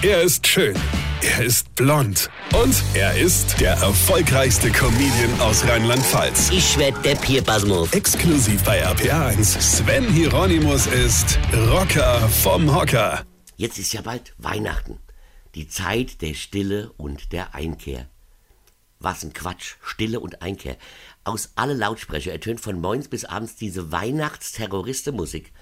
Er 0.00 0.22
ist 0.22 0.46
schön. 0.46 0.76
Er 1.22 1.44
ist 1.44 1.74
blond. 1.74 2.30
Und 2.54 2.84
er 2.94 3.18
ist 3.18 3.60
der 3.60 3.72
erfolgreichste 3.72 4.70
Comedian 4.70 5.40
aus 5.40 5.66
Rheinland-Pfalz. 5.66 6.50
Ich 6.50 6.78
werd 6.78 7.04
der 7.04 7.16
Pierpasmus. 7.16 7.92
Exklusiv 7.92 8.62
bei 8.62 8.86
RPA1. 8.86 9.60
Sven 9.60 10.08
Hieronymus 10.08 10.86
ist 10.86 11.36
Rocker 11.52 12.28
vom 12.28 12.72
Hocker. 12.72 13.24
Jetzt 13.56 13.80
ist 13.80 13.92
ja 13.92 14.00
bald 14.02 14.34
Weihnachten. 14.38 15.00
Die 15.56 15.66
Zeit 15.66 16.22
der 16.22 16.34
Stille 16.34 16.92
und 16.96 17.32
der 17.32 17.56
Einkehr. 17.56 18.08
Was 19.00 19.24
ein 19.24 19.32
Quatsch. 19.32 19.74
Stille 19.82 20.20
und 20.20 20.42
Einkehr. 20.42 20.76
Aus 21.24 21.50
alle 21.56 21.74
Lautsprecher 21.74 22.30
ertönt 22.30 22.60
von 22.60 22.80
morgens 22.80 23.08
bis 23.08 23.24
abends 23.24 23.56
diese 23.56 23.90
Weihnachtsterroristenmusik. 23.90 25.52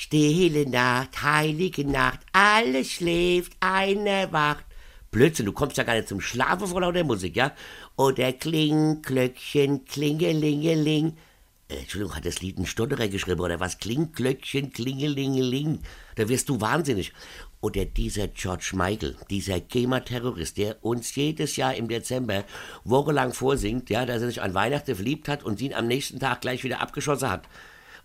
Stille 0.00 0.64
Nacht, 0.70 1.24
heilige 1.24 1.84
Nacht, 1.84 2.20
alles 2.32 2.92
schläft, 2.92 3.54
einer 3.58 4.30
wacht. 4.30 4.64
Blödsinn, 5.10 5.46
du 5.46 5.52
kommst 5.52 5.76
ja 5.76 5.82
gar 5.82 5.96
nicht 5.96 6.06
zum 6.06 6.20
Schlafen 6.20 6.68
vor 6.68 6.82
lauter 6.82 7.02
Musik, 7.02 7.34
ja? 7.34 7.50
Oder 7.96 8.32
Kling, 8.32 9.02
Glöckchen, 9.02 9.84
Klingelingeling. 9.86 11.16
Äh, 11.66 11.78
Entschuldigung, 11.78 12.14
hat 12.14 12.24
das 12.24 12.40
Lied 12.40 12.58
ein 12.58 12.66
Stotterer 12.66 13.08
geschrieben 13.08 13.40
oder 13.40 13.58
was? 13.58 13.78
Kling, 13.78 14.12
Glöckchen, 14.12 14.72
Klingelingeling. 14.72 15.80
Da 16.14 16.28
wirst 16.28 16.48
du 16.48 16.60
wahnsinnig. 16.60 17.12
Oder 17.60 17.84
dieser 17.84 18.28
George 18.28 18.70
Michael, 18.74 19.16
dieser 19.30 19.58
GEMA-Terrorist, 19.58 20.58
der 20.58 20.76
uns 20.84 21.12
jedes 21.16 21.56
Jahr 21.56 21.74
im 21.74 21.88
Dezember 21.88 22.44
wochenlang 22.84 23.32
vorsingt, 23.32 23.90
ja, 23.90 24.06
dass 24.06 24.22
er 24.22 24.28
sich 24.28 24.42
an 24.42 24.54
Weihnachten 24.54 24.94
verliebt 24.94 25.26
hat 25.26 25.42
und 25.42 25.60
ihn 25.60 25.74
am 25.74 25.88
nächsten 25.88 26.20
Tag 26.20 26.40
gleich 26.40 26.62
wieder 26.62 26.80
abgeschossen 26.80 27.30
hat. 27.30 27.48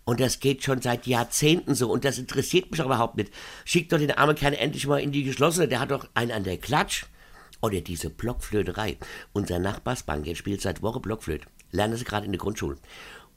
Und 0.04 0.20
das 0.20 0.40
geht 0.40 0.62
schon 0.62 0.82
seit 0.82 1.06
Jahrzehnten 1.06 1.74
so. 1.74 1.90
Und 1.90 2.04
das 2.04 2.18
interessiert 2.18 2.70
mich 2.70 2.80
auch 2.82 2.86
überhaupt 2.86 3.16
nicht. 3.16 3.32
Schickt 3.64 3.92
doch 3.92 3.98
den 3.98 4.10
armen 4.10 4.36
Kerl 4.36 4.54
endlich 4.54 4.86
mal 4.86 5.00
in 5.00 5.12
die 5.12 5.24
geschlossene. 5.24 5.68
Der 5.68 5.80
hat 5.80 5.90
doch 5.90 6.08
einen 6.14 6.30
an 6.30 6.44
der 6.44 6.58
Klatsch. 6.58 7.06
Oder 7.62 7.80
diese 7.80 8.10
Blockflöterei. 8.10 8.98
Unser 9.32 9.58
Nachbarsbank, 9.58 10.36
spielt 10.36 10.60
seit 10.60 10.82
Woche 10.82 11.00
Blockflöte. 11.00 11.46
Lernen 11.70 11.96
sie 11.96 12.04
gerade 12.04 12.26
in 12.26 12.32
der 12.32 12.38
Grundschule. 12.38 12.76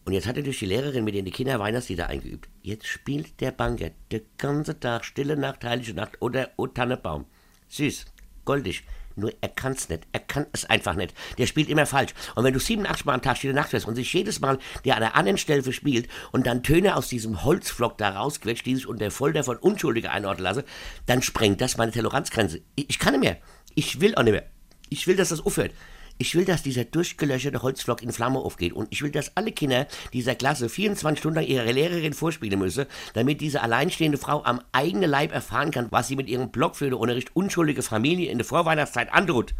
Und 0.03 0.13
jetzt 0.13 0.27
hat 0.27 0.37
er 0.37 0.43
durch 0.43 0.59
die 0.59 0.65
Lehrerin 0.65 1.03
mit 1.03 1.15
den 1.15 1.29
Kindern 1.31 1.59
Weihnachtslieder 1.59 2.07
eingeübt. 2.07 2.49
Jetzt 2.61 2.87
spielt 2.87 3.39
der 3.41 3.51
Banker 3.51 3.91
den 4.11 4.21
ganzen 4.37 4.79
Tag 4.79 5.03
Stille 5.03 5.35
Nacht, 5.35 5.63
Heilige 5.63 5.93
Nacht 5.93 6.21
oder 6.21 6.51
O 6.57 6.67
Tannebaum. 6.67 7.25
Süß, 7.67 8.05
goldig. 8.45 8.83
Nur 9.17 9.33
er 9.41 9.49
kann's 9.49 9.89
nicht. 9.89 10.03
Er 10.11 10.19
kann 10.19 10.45
es 10.53 10.65
einfach 10.65 10.95
nicht. 10.95 11.13
Der 11.37 11.47
spielt 11.47 11.69
immer 11.69 11.85
falsch. 11.85 12.13
Und 12.35 12.43
wenn 12.43 12.53
du 12.53 12.59
87 12.59 13.05
Mal 13.05 13.15
am 13.15 13.21
Tag 13.21 13.37
Stille 13.37 13.53
Nacht 13.53 13.73
hörst 13.73 13.87
und 13.87 13.95
sich 13.95 14.13
jedes 14.13 14.39
Mal 14.39 14.59
der 14.85 14.95
an 14.95 15.01
der 15.01 15.15
anderen 15.15 15.39
Stelle 15.39 15.63
verspielt 15.63 16.07
und 16.31 16.45
dann 16.45 16.61
Töne 16.63 16.95
aus 16.95 17.09
diesem 17.09 17.43
Holzflock 17.43 17.97
da 17.97 18.09
rausquetscht, 18.09 18.65
die 18.65 18.75
sich 18.75 18.87
unter 18.87 19.09
Folter 19.09 19.43
von 19.43 19.57
Unschuldigen 19.57 20.09
einordnen 20.09 20.43
lasse, 20.43 20.65
dann 21.07 21.23
sprengt 21.23 21.61
das 21.61 21.77
meine 21.77 21.91
Toleranzgrenze. 21.91 22.61
Ich, 22.75 22.91
ich 22.91 22.99
kann 22.99 23.13
nicht 23.13 23.23
mehr. 23.23 23.37
Ich 23.73 24.01
will 24.01 24.15
auch 24.15 24.23
nicht 24.23 24.33
mehr. 24.33 24.45
Ich 24.89 25.07
will, 25.07 25.15
dass 25.15 25.29
das 25.29 25.45
aufhört. 25.45 25.71
Ich 26.19 26.33
will, 26.35 26.45
dass 26.45 26.63
dieser 26.63 26.83
durchgelöcherte 26.83 27.61
Holzflock 27.61 28.01
in 28.01 28.11
Flamme 28.11 28.39
aufgeht 28.39 28.73
und 28.73 28.87
ich 28.89 29.01
will, 29.03 29.11
dass 29.11 29.35
alle 29.35 29.51
Kinder 29.51 29.87
dieser 30.13 30.35
Klasse 30.35 30.69
24 30.69 31.19
Stunden 31.19 31.35
lang 31.35 31.45
ihre 31.45 31.71
Lehrerin 31.71 32.13
vorspielen 32.13 32.59
müssen, 32.59 32.85
damit 33.13 33.41
diese 33.41 33.61
alleinstehende 33.61 34.17
Frau 34.17 34.43
am 34.43 34.61
eigenen 34.71 35.09
Leib 35.09 35.31
erfahren 35.31 35.71
kann, 35.71 35.87
was 35.91 36.07
sie 36.07 36.15
mit 36.15 36.27
ihrem 36.27 36.49
Blockflöteunterricht 36.49 37.35
unschuldige 37.35 37.83
Familie 37.83 38.31
in 38.31 38.39
der 38.39 38.45
Vorweihnachtszeit 38.45 39.13
androht. 39.13 39.53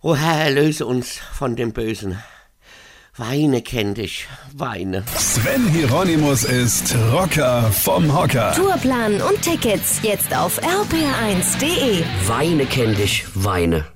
O 0.00 0.16
Herr, 0.16 0.44
erlöse 0.44 0.86
uns 0.86 1.18
von 1.32 1.56
dem 1.56 1.72
Bösen. 1.72 2.18
Weine 3.16 3.62
kennt 3.62 3.98
dich, 3.98 4.26
weine. 4.56 5.04
Sven 5.16 5.68
Hieronymus 5.68 6.42
ist 6.42 6.96
Rocker 7.12 7.70
vom 7.70 8.12
Hocker. 8.12 8.52
Tourplan 8.56 9.22
und 9.22 9.40
Tickets 9.40 10.00
jetzt 10.02 10.36
auf 10.36 10.60
rpr1.de. 10.60 12.02
Weine 12.26 12.66
kennt 12.66 12.98
dich, 12.98 13.24
weine. 13.34 13.93